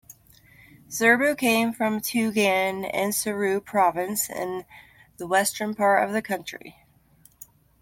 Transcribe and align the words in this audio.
Zerbo 0.89 1.37
came 1.37 1.73
from 1.73 1.99
Tougan 2.01 2.91
in 2.91 3.09
Sourou 3.11 3.63
Province 3.63 4.31
in 4.31 4.65
the 5.17 5.27
western 5.27 5.75
part 5.75 6.03
of 6.03 6.11
the 6.11 6.23
country. 6.23 6.75